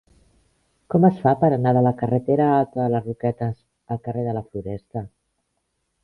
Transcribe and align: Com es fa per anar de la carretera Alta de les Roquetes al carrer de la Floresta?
Com 0.93 1.03
es 1.09 1.17
fa 1.25 1.33
per 1.41 1.49
anar 1.57 1.73
de 1.77 1.83
la 1.87 1.91
carretera 1.99 2.47
Alta 2.53 2.79
de 2.79 2.87
les 2.93 3.05
Roquetes 3.09 3.59
al 3.97 4.01
carrer 4.07 4.23
de 4.29 4.33
la 4.39 4.43
Floresta? 4.47 5.05